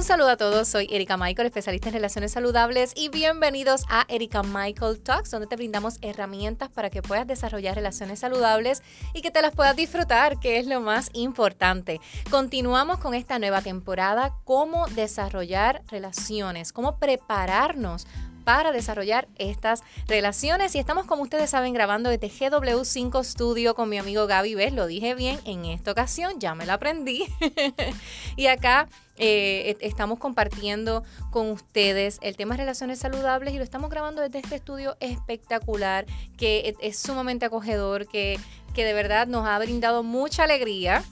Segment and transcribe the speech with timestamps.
[0.00, 4.42] Un saludo a todos, soy Erika Michael, especialista en relaciones saludables y bienvenidos a Erika
[4.42, 8.82] Michael Talks, donde te brindamos herramientas para que puedas desarrollar relaciones saludables
[9.12, 12.00] y que te las puedas disfrutar, que es lo más importante.
[12.30, 18.06] Continuamos con esta nueva temporada, cómo desarrollar relaciones, cómo prepararnos
[18.42, 20.74] para desarrollar estas relaciones.
[20.74, 24.72] Y estamos, como ustedes saben, grabando desde GW5 Studio con mi amigo Gaby ¿Ves?
[24.72, 27.26] Lo dije bien en esta ocasión, ya me lo aprendí.
[28.36, 28.88] y acá
[29.20, 34.38] eh, estamos compartiendo con ustedes el tema de relaciones saludables y lo estamos grabando desde
[34.38, 36.06] este estudio espectacular
[36.36, 38.38] que es, sumamente acogedor, que,
[38.74, 41.04] que de verdad nos ha brindado mucha alegría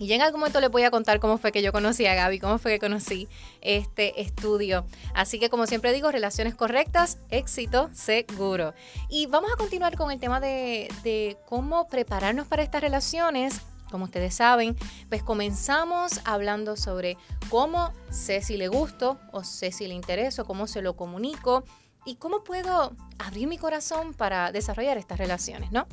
[0.00, 2.40] y en algún momento les voy a contar cómo fue que yo conocí a Gaby,
[2.40, 3.28] cómo fue que conocí
[3.60, 4.86] este estudio.
[5.14, 8.72] Así que como siempre digo, relaciones correctas, éxito seguro.
[9.10, 13.60] Y vamos a continuar con el tema de, de cómo prepararnos para estas relaciones.
[13.90, 14.76] Como ustedes saben,
[15.08, 17.16] pues comenzamos hablando sobre
[17.48, 21.64] cómo sé si le gusto o sé si le intereso, cómo se lo comunico
[22.04, 25.86] y cómo puedo abrir mi corazón para desarrollar estas relaciones, ¿no?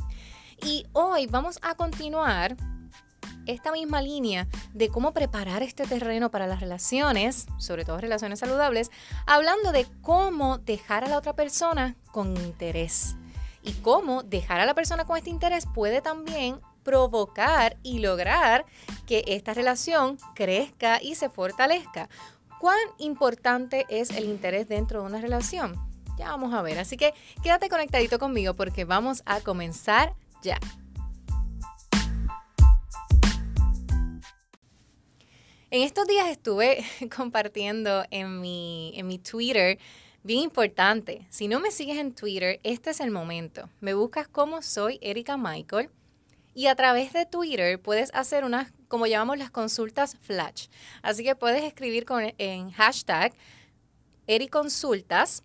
[0.63, 2.55] Y hoy vamos a continuar
[3.45, 8.91] esta misma línea de cómo preparar este terreno para las relaciones, sobre todo relaciones saludables,
[9.25, 13.16] hablando de cómo dejar a la otra persona con interés
[13.63, 18.66] y cómo dejar a la persona con este interés puede también provocar y lograr
[19.05, 22.07] que esta relación crezca y se fortalezca.
[22.61, 25.75] ¿Cuán importante es el interés dentro de una relación?
[26.17, 27.13] Ya vamos a ver, así que
[27.44, 30.57] quédate conectadito conmigo porque vamos a comenzar ya.
[35.69, 36.85] En estos días estuve
[37.17, 39.77] compartiendo en mi, en mi Twitter,
[40.23, 43.69] bien importante, si no me sigues en Twitter, este es el momento.
[43.81, 45.89] Me buscas como soy Erika Michael
[46.58, 50.69] y a través de Twitter puedes hacer unas, como llamamos las consultas flash.
[51.03, 53.31] Así que puedes escribir con, en hashtag
[54.25, 55.44] Ericonsultas,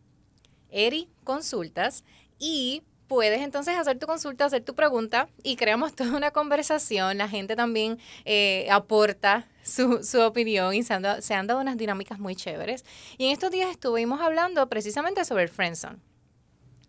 [0.70, 2.02] Ericonsultas
[2.38, 7.18] y puedes entonces hacer tu consulta, hacer tu pregunta y creamos toda una conversación.
[7.18, 12.86] La gente también eh, aporta su, opinión y se han, dado, unas dinámicas muy chéveres.
[13.18, 15.98] Y en estos días estuvimos hablando precisamente sobre el friendzone.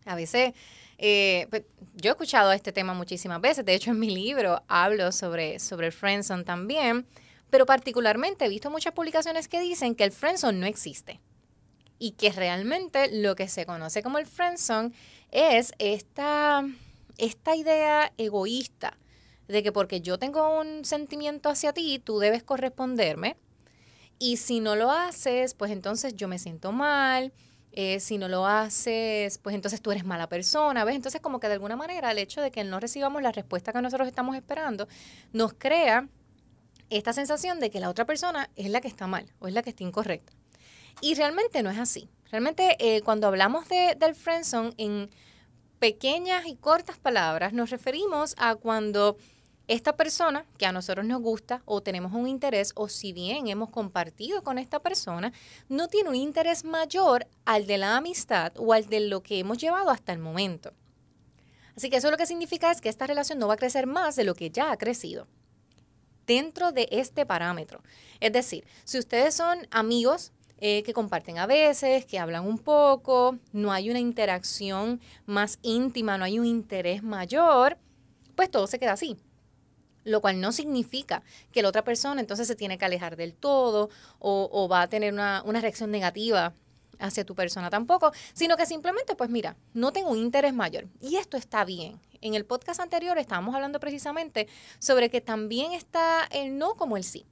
[0.06, 0.54] A veces,
[0.98, 1.64] eh, pues,
[1.96, 3.66] yo he escuchado este tema muchísimas veces.
[3.66, 7.06] De hecho, en mi libro hablo sobre, sobre el friendzone también.
[7.50, 11.20] Pero particularmente he visto muchas publicaciones que dicen que el friendzone no existe.
[12.00, 14.92] Y que realmente lo que se conoce como el friendzone
[15.32, 16.66] es esta,
[17.18, 18.98] esta idea egoísta
[19.48, 23.38] de que porque yo tengo un sentimiento hacia ti, tú debes corresponderme.
[24.20, 27.34] Y si no lo haces, pues entonces yo me siento mal.
[27.76, 30.96] Eh, si no lo haces, pues entonces tú eres mala persona, ¿ves?
[30.96, 33.82] Entonces como que de alguna manera el hecho de que no recibamos la respuesta que
[33.82, 34.88] nosotros estamos esperando
[35.32, 36.08] nos crea
[36.92, 39.64] esta sensación de que la otra persona es la que está mal o es la
[39.64, 40.34] que está incorrecta.
[41.02, 42.10] Y realmente no es así.
[42.30, 45.10] Realmente eh, cuando hablamos de, del friendzone en
[45.80, 49.18] pequeñas y cortas palabras nos referimos a cuando
[49.68, 53.70] esta persona que a nosotros nos gusta o tenemos un interés o si bien hemos
[53.70, 55.32] compartido con esta persona,
[55.70, 59.58] no tiene un interés mayor al de la amistad o al de lo que hemos
[59.58, 60.74] llevado hasta el momento.
[61.78, 64.16] Así que eso lo que significa es que esta relación no va a crecer más
[64.16, 65.28] de lo que ya ha crecido
[66.28, 67.82] dentro de este parámetro.
[68.20, 73.38] Es decir, si ustedes son amigos eh, que comparten a veces, que hablan un poco,
[73.52, 77.78] no hay una interacción más íntima, no hay un interés mayor,
[78.36, 79.18] pues todo se queda así.
[80.04, 83.90] Lo cual no significa que la otra persona entonces se tiene que alejar del todo
[84.20, 86.54] o, va a tener una, una reacción negativa
[87.00, 90.88] hacia tu persona tampoco, sino que simplemente, pues mira, no tengo un interés mayor.
[91.02, 92.00] Y esto está bien.
[92.22, 94.48] En el podcast anterior estábamos hablando precisamente
[94.80, 97.26] sobre que también está el no como el sí.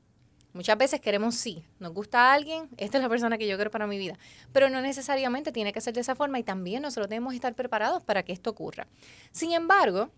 [0.53, 3.71] Muchas veces queremos sí, nos gusta a alguien, esta es la persona que yo quiero
[3.71, 4.19] para mi vida,
[4.51, 8.03] pero no necesariamente tiene que ser de esa forma y también nosotros debemos estar preparados
[8.03, 8.85] para que esto ocurra.
[9.31, 10.09] Sin embargo,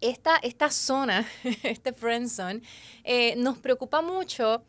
[0.00, 1.26] esta, esta zona,
[1.62, 2.62] este friend zone,
[3.04, 4.64] eh, nos preocupa mucho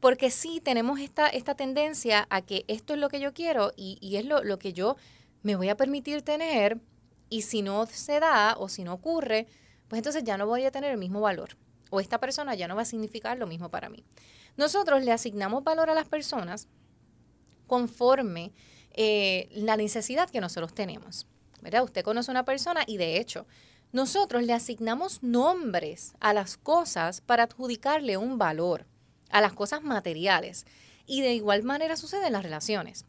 [0.00, 3.98] porque sí tenemos esta, esta tendencia a que esto es lo que yo quiero y,
[4.00, 4.96] y es lo, lo que yo
[5.42, 6.80] me voy a permitir tener
[7.28, 9.46] y si no se da o si no ocurre,
[9.88, 11.56] pues entonces ya no voy a tener el mismo valor
[11.90, 14.04] o esta persona ya no va a significar lo mismo para mí.
[14.56, 16.68] Nosotros le asignamos valor a las personas
[17.66, 18.52] conforme
[18.92, 21.26] eh, la necesidad que nosotros tenemos.
[21.60, 21.84] ¿verdad?
[21.84, 23.46] Usted conoce una persona y de hecho
[23.96, 28.84] nosotros le asignamos nombres a las cosas para adjudicarle un valor,
[29.30, 30.66] a las cosas materiales.
[31.06, 33.06] Y de igual manera sucede en las relaciones.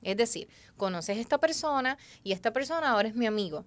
[0.00, 0.48] Es decir,
[0.78, 3.66] conoces a esta persona y esta persona ahora es mi amigo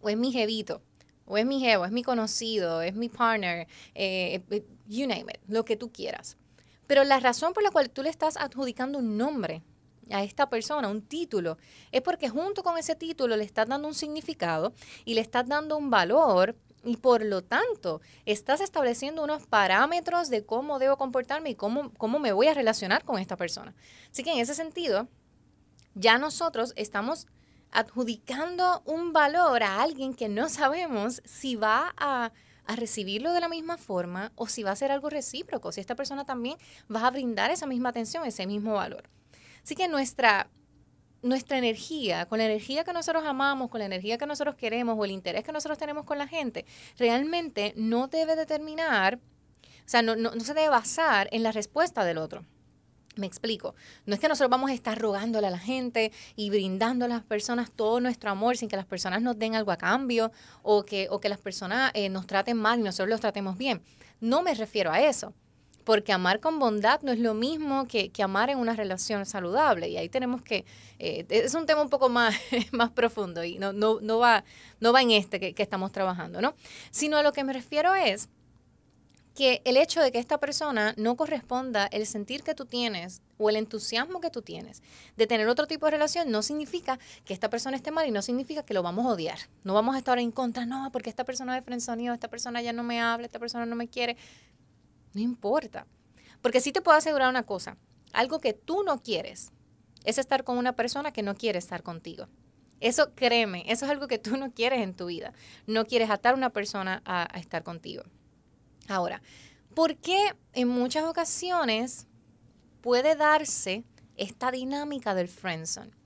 [0.00, 0.80] o es mi jevito
[1.26, 5.40] o es mi jevo, es mi conocido, es mi partner, eh, eh, you name it,
[5.48, 6.38] lo que tú quieras.
[6.86, 9.62] Pero la razón por la cual tú le estás adjudicando un nombre
[10.10, 11.58] a esta persona, un título,
[11.92, 14.72] es porque junto con ese título le estás dando un significado
[15.04, 20.44] y le estás dando un valor y por lo tanto estás estableciendo unos parámetros de
[20.44, 23.74] cómo debo comportarme y cómo, cómo me voy a relacionar con esta persona.
[24.10, 25.08] Así que en ese sentido,
[25.94, 27.26] ya nosotros estamos
[27.70, 32.32] adjudicando un valor a alguien que no sabemos si va a,
[32.64, 35.94] a, recibirlo de la misma forma o si va a ser algo recíproco, si esta
[35.94, 36.56] persona también
[36.94, 39.10] va a brindar esa misma atención, ese mismo valor.
[39.68, 40.48] Así que nuestra,
[41.20, 45.04] nuestra energía, con la energía que nosotros amamos, con la energía que nosotros queremos o
[45.04, 46.64] el interés que nosotros tenemos con la gente,
[46.96, 49.20] realmente no debe determinar, o
[49.84, 52.46] sea, no, no, no se debe basar en la respuesta del otro.
[53.16, 53.74] Me explico.
[54.06, 57.22] No es que nosotros vamos a estar rogándole a la gente y brindando a las
[57.22, 60.32] personas todo nuestro amor sin que las personas nos den algo a cambio
[60.62, 63.82] o que, o que las personas eh, nos traten mal y nosotros los tratemos bien.
[64.18, 65.34] No me refiero a eso
[65.88, 69.88] porque amar con bondad no es lo mismo que, amar en una relación saludable.
[69.88, 70.66] Y ahí tenemos que,
[70.98, 72.34] eh, es un tema un poco más,
[72.72, 74.44] más profundo y no, no, no, va,
[74.80, 76.52] no va en este que, que estamos trabajando, ¿no?
[76.90, 78.28] Sino a lo que me refiero es
[79.34, 83.48] que el hecho de que esta persona no corresponda el sentir que tú tienes o
[83.48, 84.82] el entusiasmo que tú tienes
[85.16, 88.20] de tener otro tipo de relación no significa que esta persona esté mal y no
[88.20, 89.38] significa que lo vamos a odiar.
[89.64, 92.74] No vamos a estar en contra, no, porque esta persona es frenzonido, esta persona ya
[92.74, 94.18] no me habla, esta persona no me quiere.
[95.14, 95.86] No importa.
[96.40, 97.76] Porque sí te puedo asegurar una cosa,
[98.12, 99.52] algo que tú no quieres
[100.04, 102.28] es estar con una persona que no quiere estar contigo.
[102.80, 105.32] Eso créeme, eso es algo que tú no quieres en tu vida.
[105.66, 108.04] No quieres atar a una persona a, estar contigo.
[108.88, 109.20] Ahora,
[109.74, 112.06] ¿por qué en muchas ocasiones
[112.80, 113.84] puede darse
[114.16, 115.97] esta dinámica del friendzone?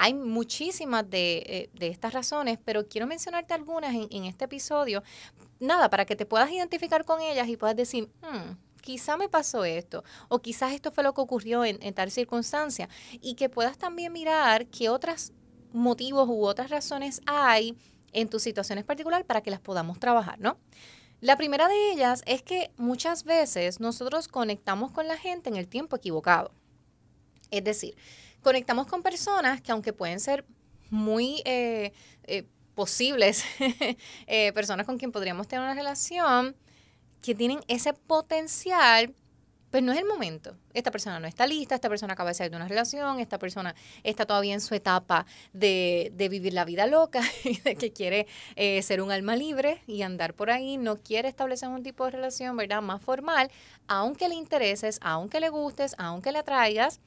[0.00, 5.02] Hay muchísimas de, eh, de, estas razones, pero quiero mencionarte algunas en, este episodio
[5.58, 9.64] nada, para que te puedas identificar con ellas y puedas decir, hmm, quizá me pasó
[9.64, 12.88] esto, o quizás esto fue lo que ocurrió en, tal circunstancia,
[13.20, 15.32] y que puedas también mirar qué otros
[15.72, 17.76] motivos u otras razones hay
[18.12, 20.58] en tus situaciones particular para que las podamos trabajar, ¿no?
[21.20, 25.66] La primera de ellas es que muchas veces nosotros conectamos con la gente en el
[25.66, 26.52] tiempo equivocado.
[27.50, 27.96] Es decir,
[28.42, 30.44] conectamos con personas que aunque pueden ser
[30.90, 31.92] muy eh,
[32.24, 32.44] eh,
[32.74, 33.44] posibles
[34.28, 36.54] eh, personas con quien podríamos tener una relación
[37.20, 39.14] que tienen ese potencial,
[39.70, 40.56] pues no es el momento.
[40.72, 43.74] Esta persona no está lista, esta persona acaba de salir de una relación, esta persona
[44.02, 47.20] está todavía en su etapa de, de vivir la vida loca
[47.78, 48.26] que quiere
[48.56, 52.12] eh, ser un alma libre y andar por ahí, no quiere establecer un tipo de
[52.12, 52.80] relación, ¿verdad?
[52.80, 53.50] Más formal,
[53.88, 57.00] aunque le intereses, aunque le gustes, aunque le atraigas,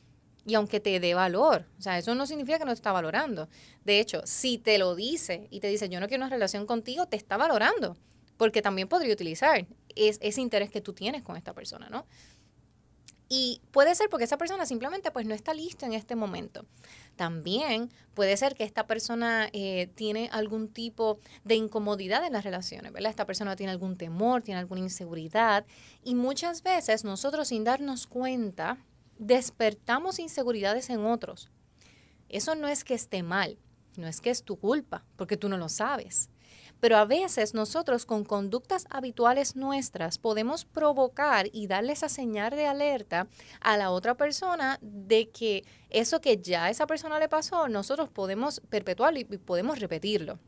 [0.45, 3.47] y aunque te dé valor, o sea, eso no significa que no te está valorando.
[3.85, 7.05] De hecho, si te lo dice y te dice, yo no quiero una relación contigo,
[7.07, 7.95] te está valorando,
[8.38, 12.05] porque también podría utilizar ese interés que tú tienes con esta persona, ¿no?
[13.33, 16.65] Y puede ser porque esa persona simplemente pues no está lista en este momento.
[17.15, 22.91] También puede ser que esta persona eh, tiene algún tipo de incomodidad en las relaciones,
[22.91, 23.09] ¿verdad?
[23.09, 25.65] Esta persona tiene algún temor, tiene alguna inseguridad.
[26.03, 28.77] Y muchas veces nosotros sin darnos cuenta,
[29.21, 31.51] despertamos inseguridades en otros.
[32.27, 33.59] Eso no es que esté mal,
[33.95, 36.29] no es que es tu culpa, porque tú no lo sabes.
[36.79, 42.66] Pero a veces nosotros con conductas habituales nuestras podemos provocar y darle esa señal de
[42.66, 43.28] alerta
[43.59, 48.09] a la otra persona de que eso que ya a esa persona le pasó, nosotros
[48.09, 50.40] podemos perpetuarlo y podemos repetirlo.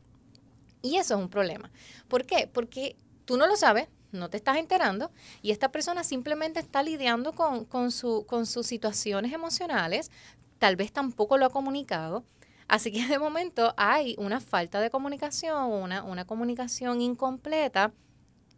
[0.82, 1.70] Y eso es un problema.
[2.08, 2.50] ¿Por qué?
[2.52, 5.10] Porque tú no lo sabes, no te estás enterando
[5.42, 10.10] y esta persona simplemente está lidiando con, con, su, con sus situaciones emocionales,
[10.58, 12.24] tal vez tampoco lo ha comunicado.
[12.66, 17.92] Así que de momento hay una falta de comunicación, una, una comunicación incompleta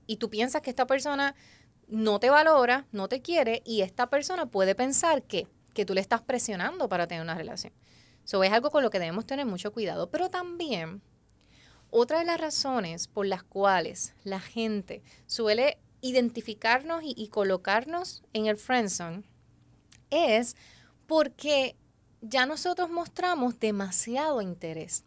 [0.07, 1.35] y tú piensas que esta persona
[1.89, 6.01] no te valora, no te quiere y esta persona puede pensar que, que tú le
[6.01, 7.73] estás presionando para tener una relación.
[8.25, 11.03] Eso es algo con lo que debemos tener mucho cuidado, pero también
[11.91, 18.57] otra de las razones por las cuales la gente suele identificarnos y, colocarnos en el
[18.57, 19.25] friendzone
[20.11, 20.57] es
[21.07, 21.77] porque
[22.21, 25.05] ya nosotros mostramos demasiado interés.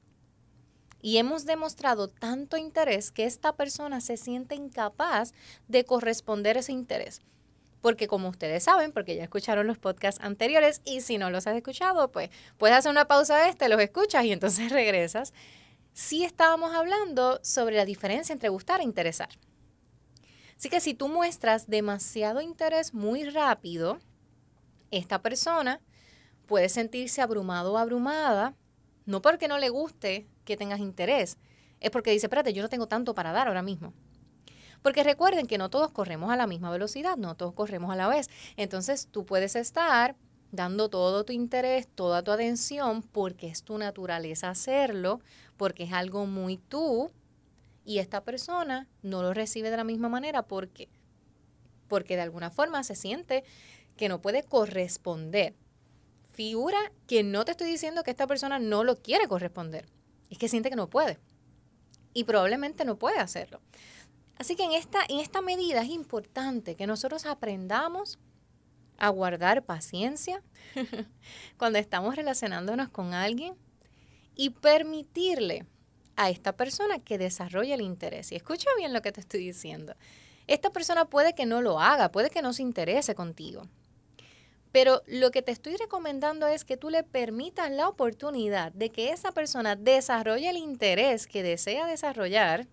[1.02, 5.34] Y hemos demostrado tanto interés que esta persona se siente incapaz
[5.68, 7.22] de corresponder ese interés.
[7.82, 11.56] Porque como ustedes saben, porque ya escucharon los podcasts anteriores y si no los has
[11.56, 15.34] escuchado, pues puedes hacer una pausa de este, los escuchas y entonces regresas
[15.93, 19.29] sí estábamos hablando sobre la diferencia entre gustar e interesar.
[20.58, 24.00] Así que si tú muestras demasiado interés muy rápido,
[24.91, 25.81] esta persona
[26.48, 28.55] puede sentirse abrumado o abrumada,
[29.05, 31.38] no porque no le guste que tengas interés,
[31.79, 33.93] es porque dice, espérate, yo no tengo tanto para dar ahora mismo.
[34.81, 38.08] Porque recuerden que no todos corremos a la misma velocidad, no todos corremos a la
[38.08, 38.29] vez.
[38.55, 40.15] Entonces tú puedes estar
[40.51, 45.22] dando todo tu interés, toda tu atención, porque es tu naturaleza hacerlo,
[45.58, 47.12] porque es algo muy tú,
[47.86, 50.89] y esta persona no lo recibe de la misma manera porque
[51.88, 53.44] porque de alguna forma se siente
[53.98, 55.56] que no puede corresponder.
[56.32, 56.77] Figura
[57.08, 59.88] que no te estoy diciendo que esta persona no lo quiere corresponder,
[60.29, 61.18] es que siente que no puede
[62.13, 63.60] y probablemente no puede hacerlo.
[64.38, 68.20] Así que en esta, en esta medida es importante que nosotros aprendamos
[69.00, 70.41] a guardar paciencia
[71.58, 73.56] cuando estamos relacionándonos con alguien
[74.36, 75.65] y permitirle
[76.15, 78.32] a esta persona que desarrolle el interés.
[78.32, 79.96] Y escucha bien lo que te estoy diciendo.
[80.48, 83.68] Esta persona puede que no lo haga, puede que no se interese contigo.
[84.72, 89.12] Pero lo que te estoy recomendando es que tú le permitas la oportunidad de que
[89.12, 92.68] esa persona desarrolle el interés que desea desarrollar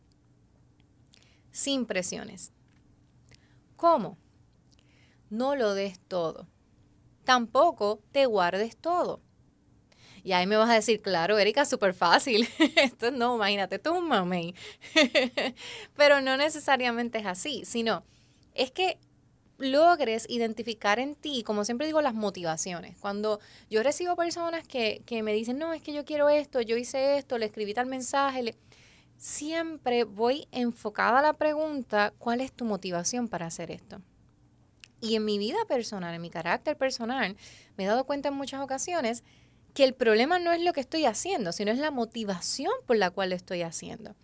[1.53, 2.53] sin presiones.
[3.77, 4.19] ¿Cómo?
[5.37, 6.47] No lo des todo.
[7.25, 9.21] Tampoco te guardes todo.
[10.23, 12.49] Y ahí me vas a decir, claro, Erika, súper fácil.
[12.77, 14.55] esto no, imagínate, un mamey.
[15.97, 18.05] Pero no necesariamente es así, sino
[18.55, 18.99] es que
[19.59, 22.97] logres identificar en ti, como siempre digo, las motivaciones.
[22.99, 23.39] Cuando
[23.71, 27.19] yo recibo personas que, que me dicen, no, es que yo quiero esto, yo hice
[27.19, 28.57] esto, le escribí tal mensaje,
[29.17, 34.01] siempre voy enfocada a la pregunta, ¿cuál es tu motivación para hacer esto?
[35.01, 37.37] Y en mi vida personal, en mi carácter personal,
[37.77, 39.25] me he dado cuenta en muchas ocasiones
[39.75, 43.11] que el problema no es lo que estoy haciendo, sino es la motivación por la
[43.11, 44.15] cual lo estoy haciendo.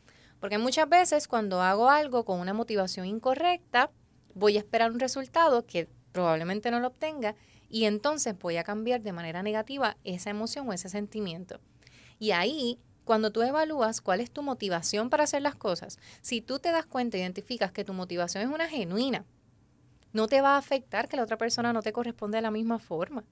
[0.40, 3.90] Porque muchas veces cuando hago algo con una motivación incorrecta,
[4.34, 7.34] voy a esperar un resultado que probablemente no lo obtenga
[7.68, 11.60] y entonces voy a cambiar de manera negativa esa emoción o ese sentimiento.
[12.18, 16.58] Y ahí, cuando tú evalúas cuál es tu motivación para hacer las cosas, si tú
[16.58, 19.24] te das cuenta, identificas que tu motivación es una genuina,
[20.12, 22.78] no te va a afectar que la otra persona no te corresponde de la misma
[22.78, 23.24] forma.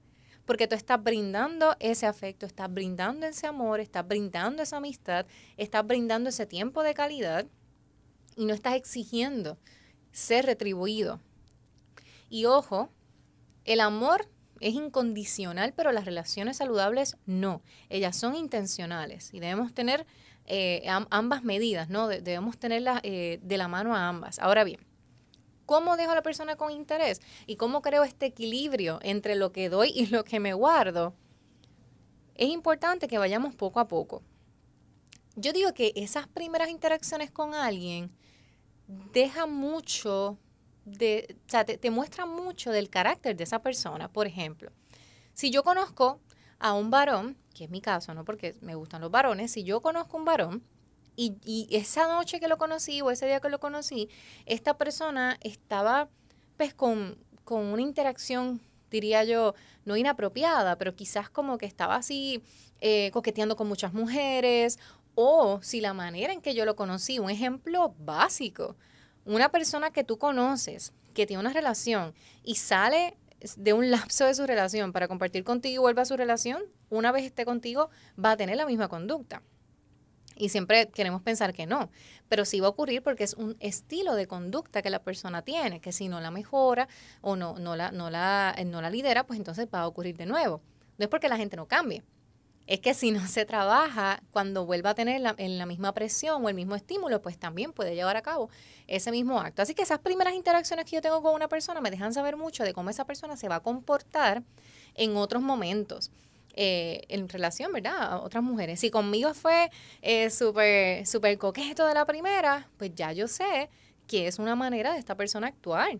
[0.45, 5.85] Porque tú estás brindando ese afecto, estás brindando ese amor, estás brindando esa amistad, estás
[5.85, 7.45] brindando ese tiempo de calidad
[8.35, 9.57] y no estás exigiendo
[10.11, 11.19] ser retribuido.
[12.29, 12.89] Y ojo,
[13.65, 14.27] el amor
[14.59, 17.61] es incondicional, pero las relaciones saludables no.
[17.89, 20.05] Ellas son intencionales y debemos tener
[20.45, 22.07] eh, ambas medidas, ¿no?
[22.07, 24.39] debemos tenerlas eh, de la mano a ambas.
[24.39, 24.79] Ahora bien,
[25.71, 27.21] ¿Cómo dejo a la persona con interés?
[27.47, 31.13] ¿Y cómo creo este equilibrio entre lo que doy y lo que me guardo?
[32.35, 34.21] Es importante que vayamos poco a poco.
[35.37, 38.11] Yo digo que esas primeras interacciones con alguien
[39.13, 40.37] dejan mucho
[40.83, 44.11] de, o sea, te, te muestran mucho del carácter de esa persona.
[44.11, 44.73] Por ejemplo,
[45.33, 46.19] si yo conozco
[46.59, 49.81] a un varón, que es mi caso, no porque me gustan los varones, si yo
[49.81, 50.63] conozco a un varón
[51.21, 54.09] y, esa noche que lo conocí o ese día que lo conocí,
[54.45, 56.09] esta persona estaba
[56.57, 62.41] pues con, una interacción, diría yo, no inapropiada, pero quizás como que estaba así
[62.79, 64.79] eh, coqueteando con muchas mujeres
[65.15, 68.77] o si la manera en que yo lo conocí, un ejemplo básico,
[69.25, 72.13] una persona que tú conoces, que tiene una relación
[72.43, 73.17] y sale
[73.57, 77.11] de un lapso de su relación para compartir contigo y vuelve a su relación, una
[77.11, 77.89] vez esté contigo,
[78.23, 79.41] va a tener la misma conducta.
[80.35, 81.89] Y siempre queremos pensar que no,
[82.29, 85.81] pero sí va a ocurrir porque es un estilo de conducta que la persona tiene,
[85.81, 86.87] que si no la mejora
[87.21, 90.17] o no, no, la, no, la, eh, no la lidera, pues entonces va a ocurrir
[90.17, 90.61] de nuevo.
[90.97, 92.03] No es porque la gente no cambie,
[92.67, 96.45] es que si no se trabaja, cuando vuelva a tener la, en la misma presión
[96.45, 98.49] o el mismo estímulo, pues también puede llevar a cabo
[98.87, 99.61] ese mismo acto.
[99.61, 102.63] Así que esas primeras interacciones que yo tengo con una persona me dejan saber mucho
[102.63, 104.43] de cómo esa persona se va a comportar
[104.95, 106.11] en otros momentos.
[106.53, 107.95] Eh, en relación, ¿verdad?
[108.01, 108.79] A otras mujeres.
[108.79, 113.69] Si conmigo fue eh, súper super coqueto de la primera, pues ya yo sé
[114.05, 115.99] que es una manera de esta persona actuar.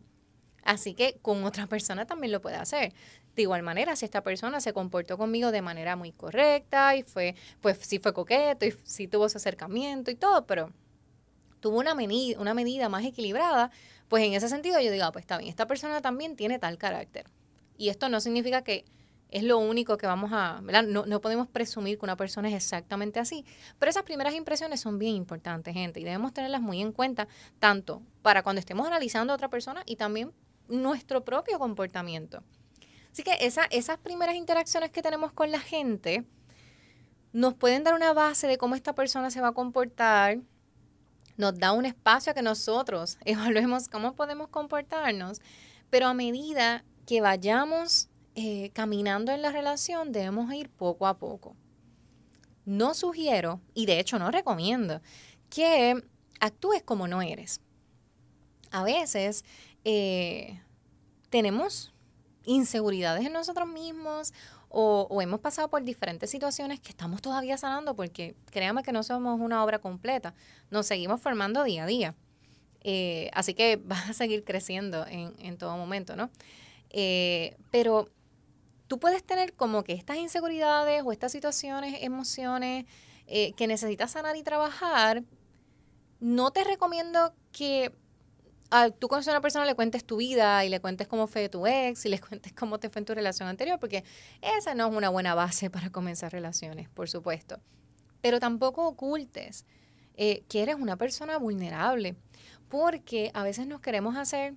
[0.64, 2.94] Así que con otra persona también lo puede hacer.
[3.36, 7.36] De igual manera, si esta persona se comportó conmigo de manera muy correcta y fue,
[7.62, 10.72] pues sí fue coqueto y sí tuvo ese acercamiento y todo, pero
[11.62, 13.72] tuvo una medida, una medida más equilibrada,
[14.10, 16.78] pues en ese sentido yo digo, ah, pues está bien, esta persona también tiene tal
[16.78, 17.26] carácter.
[17.78, 18.84] Y esto no significa que
[19.32, 20.84] es lo único que vamos a, ¿verdad?
[20.84, 23.46] No, no podemos presumir que una persona es exactamente así,
[23.80, 27.28] pero esas primeras impresiones son bien importantes, gente, y debemos tenerlas muy en cuenta,
[27.60, 30.34] tanto para cuando estemos analizando a otra persona y también
[30.68, 32.44] nuestro propio comportamiento.
[33.12, 36.26] Así que esa, esas primeras interacciones que tenemos con la gente
[37.34, 40.40] nos pueden dar una base de cómo esta persona se va a comportar,
[41.38, 45.42] nos da un espacio a que nosotros evaluemos cómo podemos comportarnos,
[45.90, 51.56] pero a medida que vayamos eh, caminando en la relación debemos ir poco a poco.
[52.66, 55.02] No sugiero, y de hecho no recomiendo,
[55.50, 56.02] que
[56.40, 57.60] actúes como no eres.
[58.72, 59.44] a veces
[59.84, 60.62] eh,
[61.30, 61.94] tenemos
[62.46, 64.34] inseguridades en nosotros mismos
[64.70, 69.42] o, hemos pasado por diferentes situaciones que estamos todavía sanando porque créame que no somos
[69.42, 70.34] una obra completa,
[70.70, 72.16] nos seguimos formando día a día.
[72.84, 76.30] Eh, así que vas a seguir creciendo en, en todo momento, ¿no?
[77.72, 78.10] Pero
[78.92, 82.84] tú puedes tener como que estas inseguridades o estas situaciones, emociones
[83.26, 85.24] eh, que necesitas sanar y trabajar.
[86.20, 87.96] No te recomiendo que
[89.00, 91.66] tú conoces a una persona le cuentes tu vida y le cuentes cómo fue tu
[91.68, 94.04] ex y le cuentes cómo te fue en tu relación anterior, porque
[94.42, 97.62] esa no es una buena base para comenzar relaciones, por supuesto.
[98.20, 99.64] Pero tampoco ocultes
[100.16, 102.18] eh, que eres una persona vulnerable,
[102.68, 104.56] porque a veces nos queremos hacer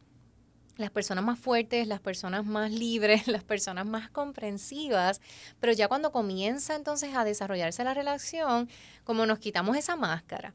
[0.77, 5.21] las personas más fuertes, las personas más libres, las personas más comprensivas,
[5.61, 8.69] pero ya cuando comienza entonces a desarrollarse la relación,
[9.05, 10.55] como nos quitamos esa máscara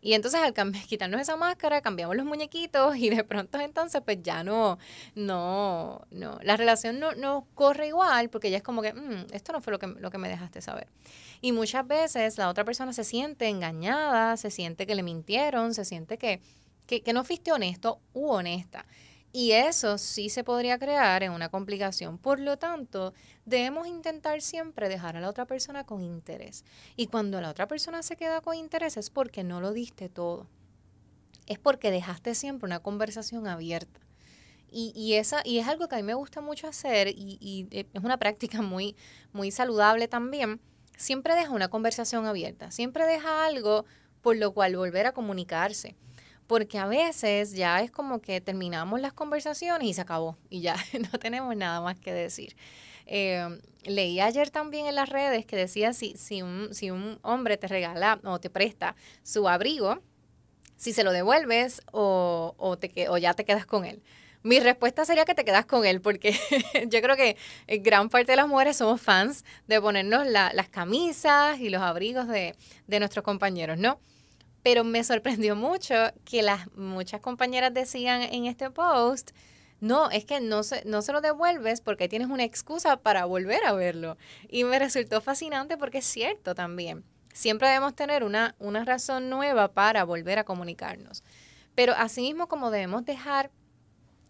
[0.00, 0.54] y entonces al
[0.86, 4.78] quitarnos esa máscara, cambiamos los muñequitos y de pronto entonces pues ya no,
[5.14, 9.52] no, no, la relación no, no corre igual porque ya es como que, mm, esto
[9.52, 10.88] no fue lo que, lo que me dejaste saber.
[11.40, 15.84] Y muchas veces la otra persona se siente engañada, se siente que le mintieron, se
[15.84, 16.40] siente que,
[16.86, 18.86] que, que no fuiste honesto u honesta.
[19.32, 22.16] Y eso sí se podría crear en una complicación.
[22.18, 23.12] Por lo tanto,
[23.44, 26.64] debemos intentar siempre dejar a la otra persona con interés.
[26.96, 30.46] Y cuando la otra persona se queda con interés es porque no lo diste todo.
[31.46, 34.00] Es porque dejaste siempre una conversación abierta.
[34.70, 38.02] Y, esa, y es algo que a mí me gusta mucho hacer y, y es
[38.02, 38.96] una práctica muy,
[39.32, 40.60] muy saludable también.
[40.98, 42.70] Siempre deja una conversación abierta.
[42.70, 43.86] Siempre deja algo
[44.20, 45.96] por lo cual volver a comunicarse
[46.48, 50.74] porque a veces ya es como que terminamos las conversaciones y se acabó y ya
[51.12, 52.56] no tenemos nada más que decir.
[53.06, 57.56] Eh, leí ayer también en las redes que decía si, si, un, si un hombre
[57.58, 60.02] te regala o te presta su abrigo,
[60.76, 64.02] si se lo devuelves o, o, te, o ya te quedas con él.
[64.42, 66.32] Mi respuesta sería que te quedas con él, porque
[66.88, 67.36] yo creo que
[67.80, 72.54] gran parte de las mujeres somos fans de ponernos las camisas y los abrigos de,
[72.86, 73.98] de nuestros compañeros, ¿no?
[74.68, 75.94] Pero me sorprendió mucho
[76.26, 79.30] que las muchas compañeras decían en este post,
[79.80, 83.64] no, es que no se, no se lo devuelves porque tienes una excusa para volver
[83.64, 84.18] a verlo.
[84.46, 87.02] Y me resultó fascinante porque es cierto también.
[87.32, 91.24] Siempre debemos tener una, una razón nueva para volver a comunicarnos.
[91.74, 93.50] Pero asimismo como debemos dejar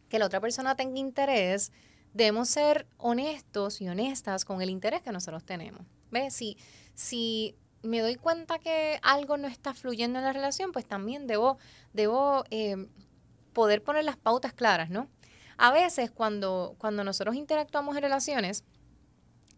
[0.08, 1.72] que la otra persona tenga interés,
[2.14, 5.82] debemos ser honestos y honestas con el interés que nosotros tenemos.
[6.12, 6.32] ¿Ves?
[6.32, 6.56] Si,
[6.94, 11.58] si me doy cuenta que algo no está fluyendo en la relación, pues también debo,
[11.92, 12.88] debo eh,
[13.52, 15.08] poder poner las pautas claras, ¿no?
[15.56, 18.64] A veces cuando, cuando nosotros interactuamos en relaciones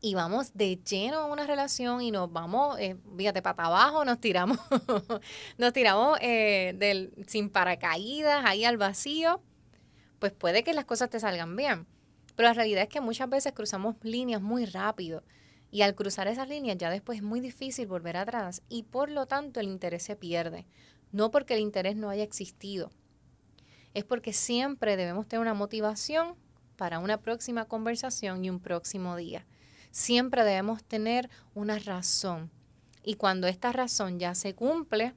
[0.01, 4.19] y vamos de lleno a una relación y nos vamos, eh, fíjate, para abajo, nos
[4.19, 4.59] tiramos,
[5.59, 9.43] nos tiramos eh, del, sin paracaídas ahí al vacío,
[10.19, 11.87] pues puede que las cosas te salgan bien.
[12.35, 15.23] Pero la realidad es que muchas veces cruzamos líneas muy rápido
[15.71, 19.27] y al cruzar esas líneas ya después es muy difícil volver atrás y por lo
[19.27, 20.67] tanto el interés se pierde.
[21.13, 22.91] No porque el interés no haya existido,
[23.95, 26.37] es porque siempre debemos tener una motivación
[26.77, 29.47] para una próxima conversación y un próximo día.
[29.91, 32.51] Siempre debemos tener una razón.
[33.03, 35.15] Y cuando esta razón ya se cumple,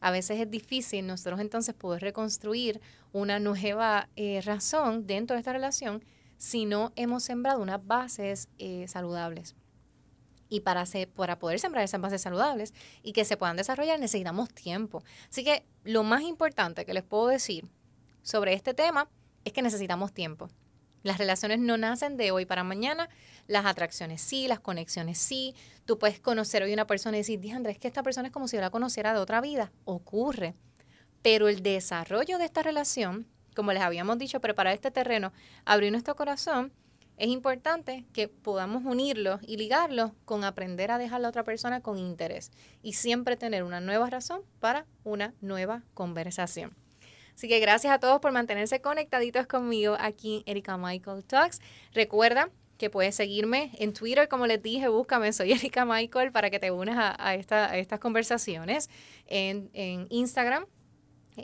[0.00, 2.80] a veces es difícil nosotros entonces poder reconstruir
[3.12, 6.04] una nueva eh, razón dentro de esta relación
[6.40, 9.54] si no hemos sembrado unas bases eh, saludables.
[10.48, 12.72] Y para, para poder sembrar esas bases saludables
[13.02, 15.04] y que se puedan desarrollar necesitamos tiempo.
[15.28, 17.68] Así que lo más importante que les puedo decir
[18.22, 19.10] sobre este tema
[19.44, 20.48] es que necesitamos tiempo.
[21.02, 23.10] Las relaciones no nacen de hoy para mañana,
[23.46, 25.54] las atracciones sí, las conexiones sí.
[25.84, 28.56] Tú puedes conocer hoy una persona y decir, Andrés, que esta persona es como si
[28.56, 29.72] yo la conociera de otra vida.
[29.84, 30.54] Ocurre.
[31.20, 33.26] Pero el desarrollo de esta relación,
[33.60, 35.34] como les habíamos dicho, preparar este terreno,
[35.66, 36.72] abrir nuestro corazón,
[37.18, 41.82] es importante que podamos unirlos y ligarlos con aprender a dejar a la otra persona
[41.82, 46.74] con interés y siempre tener una nueva razón para una nueva conversación.
[47.34, 51.60] Así que gracias a todos por mantenerse conectaditos conmigo aquí en Erika Michael Talks.
[51.92, 56.58] Recuerda que puedes seguirme en Twitter, como les dije, búscame, soy Erika Michael para que
[56.58, 58.88] te unas a, estas conversaciones.
[59.26, 60.64] En, en Instagram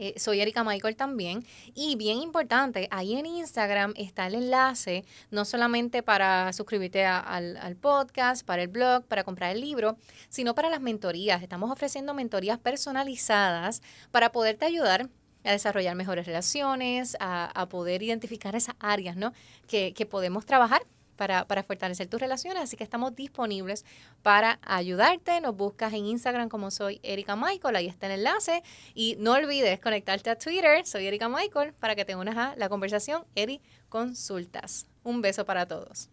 [0.01, 1.45] eh, soy Erika Michael también.
[1.75, 7.77] Y bien importante, ahí en Instagram está el enlace, no solamente para suscribirte al, al,
[7.77, 9.97] podcast, para el blog, para comprar el libro,
[10.29, 11.43] sino para las mentorías.
[11.43, 15.09] Estamos ofreciendo mentorías personalizadas para poderte ayudar
[15.45, 19.33] a desarrollar mejores relaciones, a, a poder identificar esas áreas ¿no?
[19.69, 20.83] que, que podemos trabajar
[21.17, 22.63] para, para fortalecer tus relaciones.
[22.63, 23.85] Así que estamos disponibles
[24.23, 25.41] para ayudarte.
[25.41, 28.63] Nos buscas en Instagram como soy Erika Michael, ahí está el enlace.
[28.95, 32.69] Y no olvides conectarte a Twitter, soy Erika Michael, para que te unas a la
[32.69, 34.87] conversación Eri Consultas.
[35.03, 36.11] Un beso para todos.